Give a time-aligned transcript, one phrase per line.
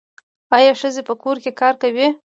[0.57, 2.07] آیا ښځې په کور کې کار کوي؟